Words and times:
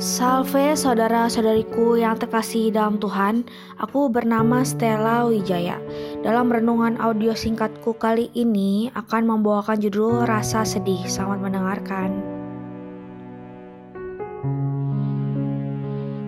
Salve 0.00 0.72
saudara-saudariku 0.72 2.00
yang 2.00 2.16
terkasih 2.16 2.72
dalam 2.72 2.96
Tuhan, 2.96 3.44
aku 3.76 4.08
bernama 4.08 4.64
Stella 4.64 5.28
Wijaya. 5.28 5.76
Dalam 6.24 6.48
renungan 6.48 6.96
audio 6.96 7.36
singkatku 7.36 8.00
kali 8.00 8.32
ini 8.32 8.88
akan 8.96 9.28
membawakan 9.28 9.76
judul 9.76 10.24
Rasa 10.24 10.64
Sedih. 10.64 11.04
Selamat 11.04 11.44
mendengarkan. 11.44 12.16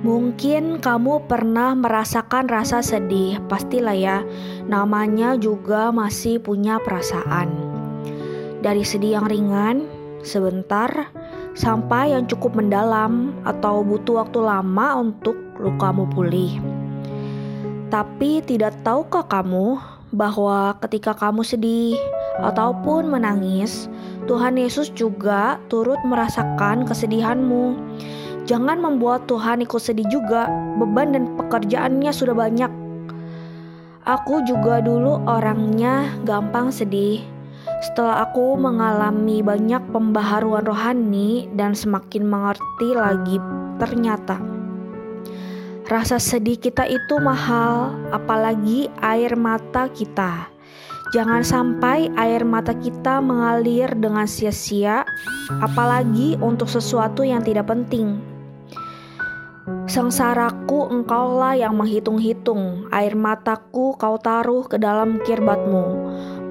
Mungkin 0.04 0.76
kamu 0.76 1.24
pernah 1.24 1.72
merasakan 1.72 2.52
rasa 2.52 2.84
sedih, 2.84 3.40
pastilah 3.48 3.96
ya. 3.96 4.20
Namanya 4.68 5.40
juga 5.40 5.88
masih 5.88 6.44
punya 6.44 6.76
perasaan. 6.76 7.48
Dari 8.60 8.84
sedih 8.84 9.16
yang 9.16 9.32
ringan, 9.32 9.88
sebentar, 10.20 11.08
sampai 11.52 12.16
yang 12.16 12.24
cukup 12.24 12.56
mendalam 12.56 13.36
atau 13.44 13.84
butuh 13.84 14.24
waktu 14.24 14.40
lama 14.40 15.00
untuk 15.00 15.36
lukamu 15.60 16.08
pulih. 16.12 16.56
Tapi 17.92 18.40
tidak 18.48 18.72
tahukah 18.80 19.28
kamu 19.28 19.76
bahwa 20.16 20.76
ketika 20.80 21.12
kamu 21.12 21.44
sedih 21.44 21.96
ataupun 22.40 23.12
menangis, 23.12 23.88
Tuhan 24.24 24.56
Yesus 24.56 24.88
juga 24.92 25.60
turut 25.68 26.00
merasakan 26.04 26.88
kesedihanmu. 26.88 27.76
Jangan 28.48 28.80
membuat 28.80 29.28
Tuhan 29.28 29.60
ikut 29.62 29.78
sedih 29.78 30.08
juga, 30.08 30.48
beban 30.80 31.14
dan 31.14 31.36
pekerjaannya 31.36 32.10
sudah 32.10 32.34
banyak. 32.34 32.72
Aku 34.02 34.42
juga 34.42 34.82
dulu 34.82 35.22
orangnya 35.30 36.10
gampang 36.26 36.74
sedih. 36.74 37.22
Setelah 37.82 38.26
aku 38.26 38.54
mengalami 38.56 39.42
banyak 39.42 39.82
pembaharuan 39.90 40.62
rohani 40.64 41.50
dan 41.58 41.74
semakin 41.74 42.26
mengerti 42.26 42.88
lagi, 42.94 43.36
ternyata 43.82 44.52
rasa 45.92 46.16
sedih 46.16 46.56
kita 46.56 46.88
itu 46.88 47.20
mahal, 47.20 47.92
apalagi 48.16 48.88
air 49.04 49.36
mata 49.36 49.92
kita. 49.92 50.48
Jangan 51.12 51.44
sampai 51.44 52.08
air 52.16 52.40
mata 52.48 52.72
kita 52.72 53.20
mengalir 53.20 53.92
dengan 53.92 54.24
sia-sia, 54.24 55.04
apalagi 55.60 56.40
untuk 56.40 56.72
sesuatu 56.72 57.20
yang 57.20 57.44
tidak 57.44 57.68
penting. 57.68 58.16
Sengsaraku 59.84 60.88
engkaulah 60.88 61.60
yang 61.60 61.76
menghitung-hitung, 61.76 62.88
air 62.88 63.12
mataku 63.12 63.92
kau 64.00 64.16
taruh 64.16 64.64
ke 64.64 64.80
dalam 64.80 65.20
kirbatmu. 65.20 65.84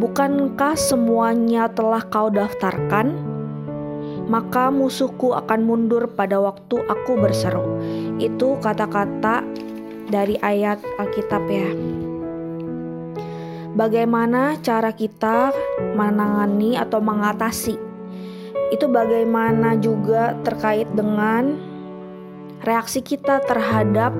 Bukankah 0.02 0.74
semuanya 0.74 1.70
telah 1.70 2.02
kau 2.02 2.34
daftarkan? 2.34 3.14
Maka 4.26 4.74
musuhku 4.74 5.38
akan 5.38 5.62
mundur 5.62 6.10
pada 6.10 6.42
waktu 6.42 6.82
aku 6.90 7.22
berseru. 7.22 7.78
Itu 8.18 8.58
kata-kata 8.66 9.46
dari 10.10 10.42
ayat 10.42 10.82
Alkitab 10.98 11.46
ya. 11.46 11.70
Bagaimana 13.78 14.58
cara 14.66 14.90
kita 14.90 15.54
menangani 15.94 16.82
atau 16.82 16.98
mengatasi? 16.98 17.78
Itu 18.74 18.90
bagaimana 18.90 19.78
juga 19.78 20.34
terkait 20.42 20.90
dengan 20.98 21.62
reaksi 22.66 23.06
kita 23.06 23.46
terhadap 23.46 24.18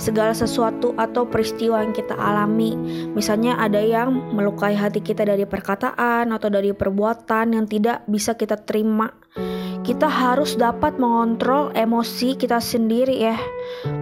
segala 0.00 0.32
sesuatu 0.32 0.96
atau 0.96 1.28
peristiwa 1.28 1.84
yang 1.84 1.92
kita 1.92 2.16
alami. 2.16 2.72
Misalnya 3.12 3.60
ada 3.60 3.78
yang 3.78 4.32
melukai 4.32 4.72
hati 4.72 5.04
kita 5.04 5.28
dari 5.28 5.44
perkataan 5.44 6.32
atau 6.32 6.48
dari 6.48 6.72
perbuatan 6.72 7.52
yang 7.52 7.68
tidak 7.68 8.02
bisa 8.08 8.32
kita 8.32 8.56
terima. 8.64 9.12
Kita 9.84 10.08
harus 10.08 10.56
dapat 10.56 10.96
mengontrol 10.96 11.72
emosi 11.76 12.36
kita 12.40 12.58
sendiri 12.58 13.20
ya. 13.20 13.36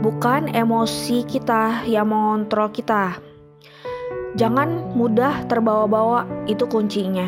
Bukan 0.01 0.55
emosi 0.55 1.27
kita 1.27 1.83
yang 1.91 2.15
mengontrol 2.15 2.71
kita. 2.71 3.19
Jangan 4.39 4.95
mudah 4.95 5.51
terbawa-bawa, 5.51 6.47
itu 6.47 6.63
kuncinya. 6.71 7.27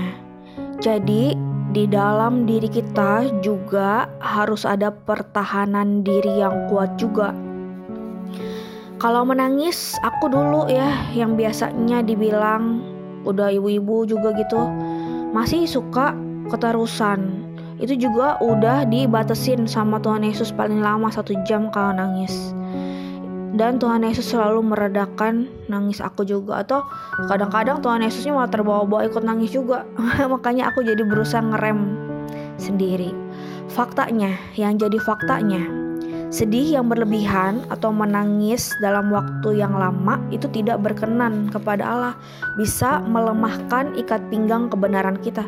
Jadi, 0.78 1.34
di 1.70 1.86
dalam 1.86 2.46
diri 2.46 2.66
kita 2.66 3.40
juga 3.42 4.10
harus 4.18 4.66
ada 4.66 4.90
pertahanan 4.94 6.02
diri 6.02 6.42
yang 6.42 6.66
kuat 6.70 6.98
juga. 6.98 7.49
Kalau 9.00 9.24
menangis, 9.24 9.96
aku 10.04 10.28
dulu 10.28 10.68
ya 10.68 11.08
yang 11.16 11.32
biasanya 11.32 12.04
dibilang 12.04 12.84
udah 13.24 13.48
ibu-ibu 13.48 14.04
juga 14.04 14.36
gitu, 14.36 14.68
masih 15.32 15.64
suka 15.64 16.12
keterusan. 16.52 17.48
Itu 17.80 17.96
juga 17.96 18.36
udah 18.44 18.84
dibatasin 18.84 19.64
sama 19.64 19.96
Tuhan 20.04 20.20
Yesus 20.20 20.52
paling 20.52 20.84
lama 20.84 21.08
satu 21.08 21.32
jam 21.48 21.72
kalau 21.72 21.96
nangis. 21.96 22.52
Dan 23.56 23.80
Tuhan 23.80 24.04
Yesus 24.04 24.36
selalu 24.36 24.68
meredakan 24.68 25.48
nangis 25.72 26.04
aku 26.04 26.28
juga. 26.28 26.60
Atau 26.60 26.84
kadang-kadang 27.32 27.80
Tuhan 27.80 28.04
Yesusnya 28.04 28.36
malah 28.36 28.52
terbawa-bawa 28.52 29.08
ikut 29.08 29.24
nangis 29.24 29.56
juga. 29.56 29.88
Makanya 30.36 30.76
aku 30.76 30.84
jadi 30.84 31.00
berusaha 31.08 31.40
ngerem 31.40 31.96
sendiri. 32.60 33.16
Faktanya 33.72 34.36
yang 34.60 34.76
jadi 34.76 35.00
faktanya 35.00 35.89
sedih 36.30 36.78
yang 36.78 36.86
berlebihan 36.86 37.66
atau 37.74 37.90
menangis 37.90 38.70
dalam 38.78 39.10
waktu 39.10 39.58
yang 39.58 39.74
lama 39.74 40.22
itu 40.30 40.46
tidak 40.54 40.78
berkenan 40.78 41.50
kepada 41.50 41.82
Allah 41.82 42.14
bisa 42.54 43.02
melemahkan 43.02 43.98
ikat 43.98 44.22
pinggang 44.30 44.70
kebenaran 44.70 45.18
kita 45.18 45.42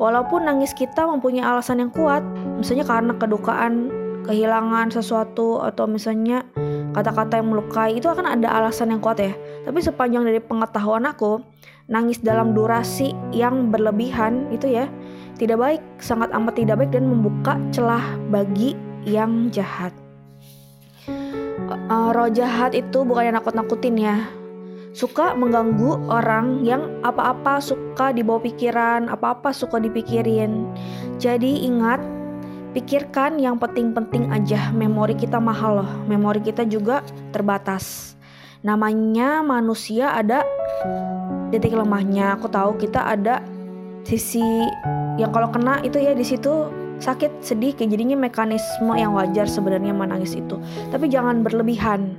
walaupun 0.00 0.48
nangis 0.48 0.72
kita 0.72 1.04
mempunyai 1.04 1.44
alasan 1.44 1.84
yang 1.84 1.92
kuat 1.92 2.24
misalnya 2.56 2.88
karena 2.88 3.12
kedukaan 3.20 3.92
kehilangan 4.24 4.88
sesuatu 4.94 5.60
atau 5.60 5.84
misalnya 5.84 6.46
kata-kata 6.94 7.40
yang 7.40 7.48
melukai 7.50 7.98
itu 7.98 8.06
akan 8.06 8.38
ada 8.38 8.48
alasan 8.52 8.94
yang 8.94 9.00
kuat 9.02 9.18
ya. 9.18 9.32
Tapi 9.66 9.78
sepanjang 9.82 10.22
dari 10.22 10.38
pengetahuan 10.38 11.08
aku, 11.08 11.42
nangis 11.90 12.22
dalam 12.22 12.54
durasi 12.54 13.16
yang 13.34 13.72
berlebihan 13.74 14.46
itu 14.54 14.70
ya 14.70 14.86
tidak 15.40 15.58
baik, 15.58 15.82
sangat 15.98 16.30
amat 16.30 16.54
tidak 16.54 16.78
baik 16.78 16.92
dan 16.94 17.08
membuka 17.08 17.58
celah 17.74 18.04
bagi 18.30 18.78
yang 19.02 19.50
jahat. 19.50 20.01
Uh, 21.88 22.10
roh 22.12 22.28
jahat 22.30 22.76
itu 22.76 23.04
bukan 23.04 23.32
yang 23.32 23.36
nakut-nakutin 23.36 23.96
ya. 23.98 24.16
Suka 24.92 25.32
mengganggu 25.32 26.04
orang 26.12 26.60
yang 26.64 26.84
apa-apa 27.00 27.64
suka 27.64 28.12
dibawa 28.12 28.44
pikiran, 28.44 29.08
apa-apa 29.08 29.50
suka 29.56 29.80
dipikirin. 29.80 30.68
Jadi 31.16 31.64
ingat 31.64 32.04
Pikirkan 32.72 33.36
yang 33.36 33.60
penting-penting 33.60 34.32
aja, 34.32 34.72
memori 34.72 35.12
kita 35.12 35.36
mahal 35.36 35.84
loh, 35.84 35.92
memori 36.08 36.40
kita 36.40 36.64
juga 36.64 37.04
terbatas. 37.28 38.16
Namanya 38.64 39.44
manusia 39.44 40.08
ada 40.08 40.40
titik 41.52 41.76
lemahnya. 41.76 42.40
Aku 42.40 42.48
tahu 42.48 42.80
kita 42.80 43.12
ada 43.12 43.44
sisi 44.08 44.40
yang 45.20 45.28
kalau 45.36 45.52
kena 45.52 45.84
itu 45.84 46.00
ya 46.00 46.16
di 46.16 46.24
situ 46.24 46.72
sakit, 47.02 47.42
sedih, 47.42 47.74
kayak 47.74 47.98
jadinya 47.98 48.14
mekanisme 48.14 48.94
yang 48.94 49.18
wajar 49.18 49.50
sebenarnya 49.50 49.90
menangis 49.90 50.38
itu. 50.38 50.54
Tapi 50.94 51.10
jangan 51.10 51.42
berlebihan. 51.42 52.14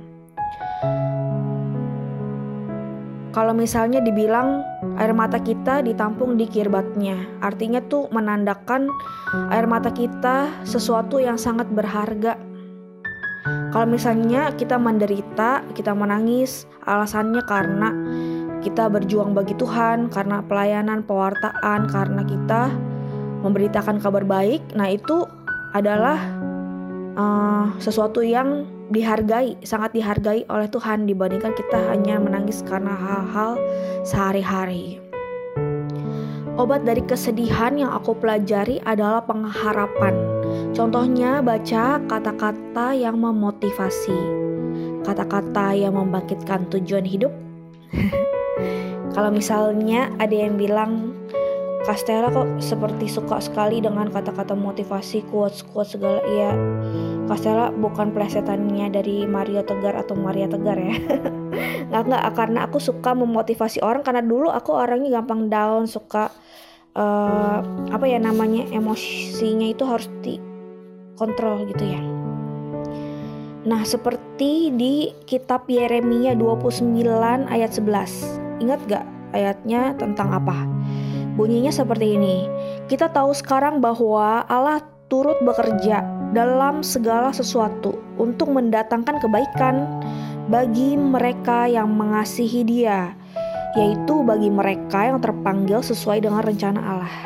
Kalau 3.34 3.50
misalnya 3.50 3.98
dibilang 3.98 4.62
air 4.94 5.10
mata 5.10 5.42
kita 5.42 5.82
ditampung 5.82 6.38
di 6.38 6.46
kirbatnya, 6.46 7.18
artinya 7.42 7.82
tuh 7.82 8.06
menandakan 8.14 8.86
air 9.50 9.66
mata 9.66 9.90
kita 9.90 10.46
sesuatu 10.62 11.18
yang 11.18 11.34
sangat 11.34 11.66
berharga. 11.74 12.38
Kalau 13.74 13.90
misalnya 13.90 14.54
kita 14.54 14.78
menderita, 14.78 15.66
kita 15.74 15.90
menangis, 15.98 16.70
alasannya 16.86 17.42
karena 17.42 17.90
kita 18.62 18.86
berjuang 18.86 19.34
bagi 19.34 19.58
Tuhan, 19.58 20.14
karena 20.14 20.38
pelayanan, 20.46 21.02
pewartaan, 21.02 21.90
karena 21.90 22.22
kita 22.22 22.70
memberitakan 23.44 24.00
kabar 24.00 24.24
baik. 24.24 24.64
Nah, 24.72 24.88
itu 24.88 25.28
adalah 25.76 26.16
uh, 27.14 27.68
sesuatu 27.76 28.24
yang 28.24 28.64
dihargai, 28.88 29.60
sangat 29.64 29.92
dihargai 29.92 30.48
oleh 30.48 30.68
Tuhan 30.68 31.04
dibandingkan 31.04 31.52
kita 31.52 31.92
hanya 31.92 32.16
menangis 32.16 32.64
karena 32.64 32.96
hal-hal 32.96 33.60
sehari-hari. 34.04 35.00
Obat 36.54 36.86
dari 36.86 37.02
kesedihan 37.02 37.74
yang 37.74 37.90
aku 37.90 38.14
pelajari 38.14 38.78
adalah 38.86 39.26
pengharapan. 39.26 40.14
Contohnya 40.70 41.42
baca 41.42 41.98
kata-kata 42.06 42.94
yang 42.94 43.18
memotivasi, 43.18 44.14
kata-kata 45.02 45.74
yang 45.74 45.98
membangkitkan 45.98 46.70
tujuan 46.70 47.02
hidup. 47.02 47.34
Kalau 49.18 49.34
misalnya 49.34 50.14
ada 50.22 50.34
yang 50.34 50.54
bilang 50.54 51.14
Castella 51.84 52.32
kok 52.32 52.64
seperti 52.64 53.12
suka 53.12 53.44
sekali 53.44 53.84
dengan 53.84 54.08
kata-kata 54.08 54.56
motivasi, 54.56 55.28
quotes-quotes 55.28 56.00
segala. 56.00 56.24
Iya, 56.24 56.56
Castella 57.28 57.68
bukan 57.68 58.08
plesetannya 58.16 58.88
dari 58.88 59.28
Mario 59.28 59.60
Tegar 59.68 59.92
atau 60.00 60.16
Maria 60.16 60.48
Tegar 60.48 60.80
ya. 60.80 60.96
nggak 61.92 62.02
nggak, 62.08 62.24
karena 62.32 62.64
aku 62.64 62.80
suka 62.80 63.12
memotivasi 63.12 63.84
orang 63.84 64.00
karena 64.00 64.24
dulu 64.24 64.48
aku 64.48 64.72
orangnya 64.72 65.20
gampang 65.20 65.52
down, 65.52 65.84
suka 65.84 66.32
uh, 66.96 67.60
apa 67.92 68.04
ya 68.08 68.16
namanya 68.16 68.64
emosinya 68.72 69.68
itu 69.68 69.84
harus 69.84 70.08
dikontrol 70.24 71.68
gitu 71.68 71.84
ya. 71.84 72.00
Nah, 73.64 73.80
seperti 73.84 74.72
di 74.72 75.12
kitab 75.24 75.64
Yeremia 75.68 76.36
29 76.36 76.84
ayat 77.48 77.70
11. 77.72 78.60
Ingat 78.60 78.80
gak 78.88 79.04
ayatnya 79.32 79.96
tentang 79.96 80.36
apa? 80.36 80.68
Bunyinya 81.34 81.74
seperti 81.74 82.14
ini. 82.14 82.46
Kita 82.86 83.10
tahu 83.10 83.34
sekarang 83.34 83.82
bahwa 83.82 84.46
Allah 84.46 84.82
turut 85.10 85.38
bekerja 85.42 86.02
dalam 86.34 86.82
segala 86.82 87.30
sesuatu 87.30 87.98
untuk 88.18 88.50
mendatangkan 88.50 89.22
kebaikan 89.22 89.86
bagi 90.48 90.94
mereka 90.98 91.66
yang 91.70 91.90
mengasihi 91.94 92.62
Dia, 92.66 93.14
yaitu 93.74 94.22
bagi 94.22 94.50
mereka 94.50 95.10
yang 95.10 95.18
terpanggil 95.18 95.82
sesuai 95.82 96.22
dengan 96.22 96.42
rencana 96.42 96.80
Allah. 96.80 97.16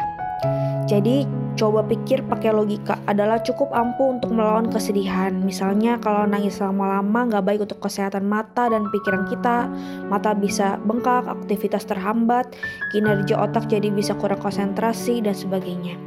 Jadi, 0.88 1.37
Coba 1.58 1.82
pikir 1.82 2.22
pakai 2.30 2.54
logika 2.54 3.02
adalah 3.10 3.42
cukup 3.42 3.74
ampuh 3.74 4.14
untuk 4.14 4.30
melawan 4.30 4.70
kesedihan. 4.70 5.34
Misalnya 5.42 5.98
kalau 5.98 6.22
nangis 6.22 6.62
lama-lama 6.62 7.26
nggak 7.26 7.42
baik 7.42 7.60
untuk 7.66 7.82
kesehatan 7.82 8.30
mata 8.30 8.70
dan 8.70 8.86
pikiran 8.94 9.26
kita. 9.26 9.66
Mata 10.06 10.38
bisa 10.38 10.78
bengkak, 10.86 11.26
aktivitas 11.26 11.82
terhambat, 11.82 12.54
kinerja 12.94 13.34
otak 13.42 13.66
jadi 13.66 13.90
bisa 13.90 14.14
kurang 14.14 14.38
konsentrasi 14.38 15.18
dan 15.18 15.34
sebagainya. 15.34 15.98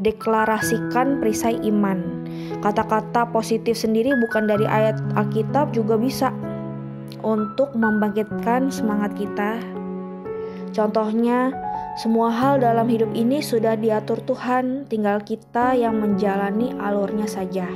Deklarasikan 0.00 1.20
perisai 1.20 1.60
iman. 1.68 2.24
Kata-kata 2.64 3.28
positif 3.28 3.76
sendiri 3.76 4.08
bukan 4.24 4.48
dari 4.48 4.64
ayat 4.64 4.96
Alkitab 5.20 5.76
juga 5.76 6.00
bisa 6.00 6.32
untuk 7.20 7.76
membangkitkan 7.76 8.72
semangat 8.72 9.12
kita. 9.20 9.60
Contohnya, 10.72 11.52
semua 11.94 12.26
hal 12.26 12.58
dalam 12.58 12.90
hidup 12.90 13.14
ini 13.14 13.38
sudah 13.38 13.78
diatur 13.78 14.18
Tuhan, 14.26 14.90
tinggal 14.90 15.22
kita 15.22 15.78
yang 15.78 16.02
menjalani 16.02 16.74
alurnya 16.82 17.30
saja. 17.30 17.70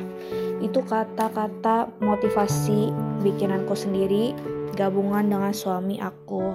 Itu 0.59 0.83
kata-kata 0.83 1.87
motivasi 2.03 2.91
bikinanku 3.23 3.79
sendiri, 3.79 4.35
gabungan 4.75 5.31
dengan 5.31 5.55
suami 5.55 6.03
aku, 6.03 6.51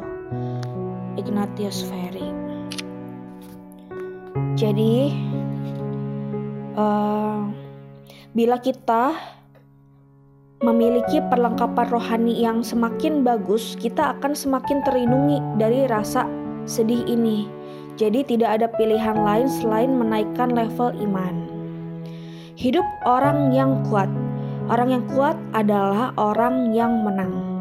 Ignatius 1.15 1.87
Ferry. 1.87 2.27
Jadi, 4.59 5.15
uh, 6.75 7.47
bila 8.35 8.59
kita 8.59 9.15
memiliki 10.59 11.23
perlengkapan 11.31 11.87
rohani 11.87 12.43
yang 12.43 12.59
semakin 12.59 13.23
bagus, 13.23 13.79
kita 13.79 14.19
akan 14.19 14.35
semakin 14.35 14.83
terlindungi 14.83 15.39
dari 15.55 15.87
rasa 15.87 16.42
sedih 16.65 17.03
ini. 17.05 17.49
Jadi 17.93 18.25
tidak 18.25 18.57
ada 18.57 18.67
pilihan 18.73 19.21
lain 19.21 19.45
selain 19.45 19.93
menaikkan 19.93 20.51
level 20.51 20.89
iman. 20.97 21.45
Hidup 22.57 22.85
orang 23.05 23.53
yang 23.53 23.85
kuat. 23.89 24.09
Orang 24.71 24.89
yang 24.89 25.03
kuat 25.11 25.35
adalah 25.51 26.15
orang 26.15 26.71
yang 26.71 27.03
menang. 27.03 27.53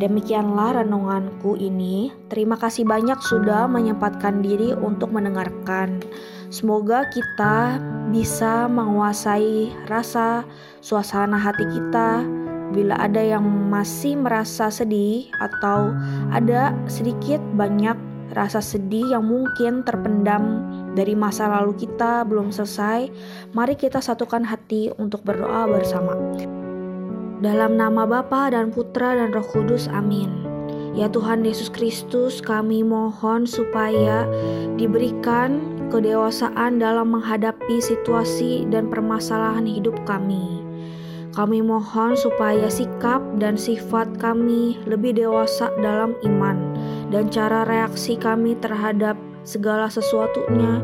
Demikianlah 0.00 0.80
renunganku 0.80 1.60
ini. 1.60 2.08
Terima 2.32 2.56
kasih 2.56 2.88
banyak 2.88 3.20
sudah 3.20 3.68
menyempatkan 3.68 4.40
diri 4.40 4.72
untuk 4.72 5.12
mendengarkan. 5.12 6.00
Semoga 6.48 7.04
kita 7.12 7.76
bisa 8.08 8.64
menguasai 8.64 9.68
rasa 9.92 10.42
suasana 10.80 11.36
hati 11.36 11.68
kita, 11.68 12.24
bila 12.72 12.96
ada 12.96 13.20
yang 13.20 13.44
masih 13.68 14.16
merasa 14.16 14.72
sedih 14.72 15.28
atau 15.36 15.92
ada 16.32 16.72
sedikit 16.88 17.38
banyak 17.54 17.94
rasa 18.34 18.62
sedih 18.62 19.14
yang 19.14 19.26
mungkin 19.26 19.82
terpendam 19.82 20.62
dari 20.94 21.14
masa 21.14 21.46
lalu 21.46 21.74
kita 21.86 22.26
belum 22.26 22.50
selesai, 22.50 23.10
mari 23.54 23.74
kita 23.78 24.02
satukan 24.02 24.42
hati 24.46 24.90
untuk 24.98 25.22
berdoa 25.22 25.66
bersama. 25.70 26.14
Dalam 27.40 27.80
nama 27.80 28.04
Bapa 28.04 28.52
dan 28.52 28.68
Putra 28.68 29.16
dan 29.16 29.32
Roh 29.32 29.46
Kudus, 29.48 29.88
amin. 29.88 30.28
Ya 30.92 31.06
Tuhan 31.06 31.46
Yesus 31.46 31.70
Kristus, 31.70 32.42
kami 32.42 32.82
mohon 32.82 33.46
supaya 33.46 34.26
diberikan 34.74 35.62
kedewasaan 35.88 36.82
dalam 36.82 37.14
menghadapi 37.14 37.78
situasi 37.80 38.68
dan 38.68 38.90
permasalahan 38.90 39.64
hidup 39.64 39.94
kami. 40.04 40.59
Kami 41.30 41.62
mohon 41.62 42.18
supaya 42.18 42.66
sikap 42.66 43.22
dan 43.38 43.54
sifat 43.54 44.18
kami 44.18 44.74
lebih 44.90 45.14
dewasa 45.14 45.70
dalam 45.78 46.18
iman 46.26 46.74
dan 47.14 47.30
cara 47.30 47.62
reaksi 47.62 48.18
kami 48.18 48.58
terhadap 48.58 49.14
segala 49.46 49.86
sesuatunya, 49.86 50.82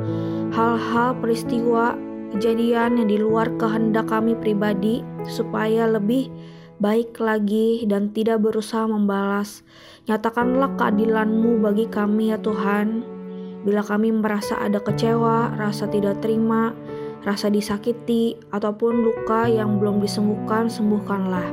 hal-hal 0.55 1.19
peristiwa 1.19 1.99
kejadian 2.35 2.99
yang 3.03 3.09
di 3.11 3.19
luar 3.19 3.51
kehendak 3.59 4.07
kami 4.11 4.39
pribadi, 4.39 5.03
supaya 5.27 5.87
lebih 5.91 6.31
baik 6.79 7.17
lagi 7.17 7.83
dan 7.89 8.13
tidak 8.13 8.45
berusaha 8.45 8.85
membalas. 8.85 9.65
Nyatakanlah 10.07 10.77
keadilan-Mu 10.77 11.63
bagi 11.63 11.87
kami 11.89 12.31
ya 12.35 12.39
Tuhan. 12.39 13.03
Bila 13.67 13.83
kami 13.83 14.15
merasa 14.15 14.55
ada 14.63 14.79
kecewa, 14.79 15.59
rasa 15.59 15.91
tidak 15.91 16.23
terima, 16.23 16.71
rasa 17.27 17.51
disakiti, 17.51 18.39
ataupun 18.55 19.03
luka 19.03 19.51
yang 19.51 19.83
belum 19.83 19.99
disembuhkan, 19.99 20.71
sembuhkanlah. 20.71 21.45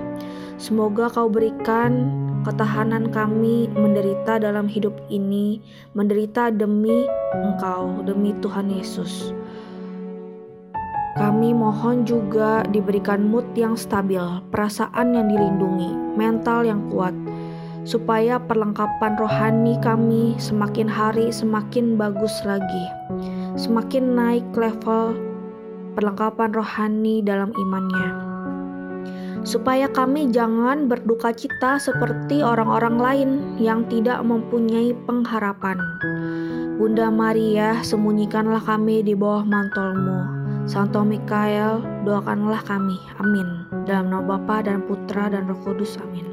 Semoga 0.61 1.09
kau 1.09 1.27
berikan 1.33 2.13
ketahanan 2.45 3.09
kami 3.09 3.67
menderita 3.73 4.37
dalam 4.37 4.69
hidup 4.69 4.93
ini, 5.09 5.57
menderita 5.97 6.53
demi 6.53 7.09
Engkau, 7.33 8.05
demi 8.05 8.37
Tuhan 8.37 8.69
Yesus. 8.69 9.33
Kami 11.17 11.53
mohon 11.57 12.05
juga 12.05 12.61
diberikan 12.69 13.25
mood 13.25 13.45
yang 13.57 13.73
stabil, 13.73 14.21
perasaan 14.53 15.13
yang 15.13 15.29
dilindungi, 15.29 15.93
mental 16.17 16.65
yang 16.65 16.85
kuat, 16.89 17.13
supaya 17.85 18.41
perlengkapan 18.41 19.13
rohani 19.17 19.77
kami 19.81 20.33
semakin 20.37 20.89
hari 20.89 21.29
semakin 21.29 21.97
bagus 21.97 22.33
lagi, 22.45 22.85
semakin 23.57 24.17
naik 24.17 24.45
level 24.57 25.32
perlengkapan 25.93 26.51
rohani 26.53 27.21
dalam 27.23 27.55
imannya 27.55 28.33
supaya 29.43 29.91
kami 29.91 30.31
jangan 30.31 30.87
berduka 30.87 31.35
cita 31.35 31.75
seperti 31.75 32.39
orang-orang 32.39 32.95
lain 32.95 33.29
yang 33.59 33.83
tidak 33.91 34.23
mempunyai 34.23 34.95
pengharapan. 35.03 35.75
Bunda 36.79 37.11
Maria, 37.11 37.83
sembunyikanlah 37.83 38.63
kami 38.63 39.03
di 39.05 39.13
bawah 39.13 39.45
mantolmu. 39.45 40.43
Santo 40.63 41.03
Mikael, 41.03 41.83
doakanlah 42.07 42.63
kami. 42.63 42.95
Amin. 43.19 43.67
Dalam 43.83 44.09
nama 44.09 44.39
Bapa 44.39 44.63
dan 44.63 44.79
Putra 44.87 45.27
dan 45.27 45.45
Roh 45.51 45.59
Kudus. 45.59 45.99
Amin. 45.99 46.32